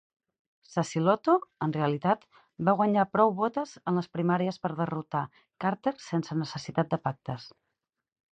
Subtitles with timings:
[0.67, 1.33] Sacilotto
[1.65, 2.23] en realitat
[2.69, 5.23] va guanyar prou votes en les primàries per derrotar
[5.67, 7.47] Carter sense necessitat de pactes.